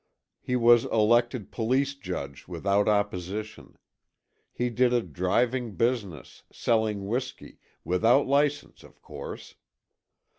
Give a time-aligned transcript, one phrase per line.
[0.41, 3.77] He was elected police judge without opposition.
[4.51, 9.53] He did a driving business, selling whiskey, without license, of course.